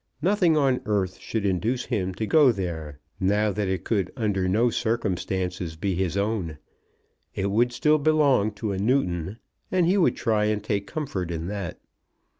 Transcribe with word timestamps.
Nothing 0.19 0.57
on 0.57 0.81
earth 0.87 1.19
should 1.19 1.45
induce 1.45 1.85
him 1.85 2.11
to 2.15 2.25
go 2.25 2.51
there, 2.51 2.97
now 3.19 3.51
that 3.51 3.67
it 3.67 3.83
could 3.83 4.11
under 4.17 4.47
no 4.49 4.71
circumstances 4.71 5.75
be 5.75 5.93
his 5.93 6.17
own. 6.17 6.57
It 7.35 7.51
would 7.51 7.71
still 7.71 7.99
belong 7.99 8.51
to 8.53 8.71
a 8.71 8.79
Newton, 8.79 9.37
and 9.71 9.85
he 9.85 9.99
would 9.99 10.15
try 10.15 10.45
and 10.45 10.63
take 10.63 10.87
comfort 10.87 11.29
in 11.29 11.45
that. 11.49 11.77